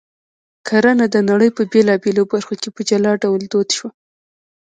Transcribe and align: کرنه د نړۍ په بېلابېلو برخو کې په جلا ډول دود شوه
کرنه 0.67 1.05
د 1.13 1.17
نړۍ 1.29 1.49
په 1.57 1.61
بېلابېلو 1.71 2.23
برخو 2.31 2.53
کې 2.61 2.69
په 2.75 2.81
جلا 2.89 3.11
ډول 3.23 3.41
دود 3.51 3.69
شوه 3.77 3.89